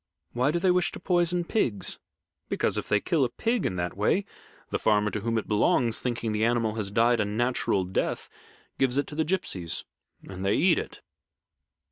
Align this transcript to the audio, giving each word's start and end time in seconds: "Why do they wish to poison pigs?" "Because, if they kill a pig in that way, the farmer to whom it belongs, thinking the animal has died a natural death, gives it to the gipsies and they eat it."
"Why 0.33 0.49
do 0.49 0.57
they 0.57 0.71
wish 0.71 0.91
to 0.93 0.99
poison 0.99 1.43
pigs?" 1.43 1.99
"Because, 2.49 2.75
if 2.75 2.89
they 2.89 2.99
kill 2.99 3.23
a 3.23 3.29
pig 3.29 3.67
in 3.67 3.75
that 3.75 3.95
way, 3.95 4.25
the 4.71 4.79
farmer 4.79 5.11
to 5.11 5.19
whom 5.19 5.37
it 5.37 5.47
belongs, 5.47 6.01
thinking 6.01 6.31
the 6.31 6.43
animal 6.43 6.73
has 6.73 6.89
died 6.89 7.19
a 7.19 7.25
natural 7.25 7.83
death, 7.83 8.27
gives 8.79 8.97
it 8.97 9.05
to 9.05 9.15
the 9.15 9.23
gipsies 9.23 9.83
and 10.27 10.43
they 10.43 10.55
eat 10.55 10.79
it." 10.79 11.01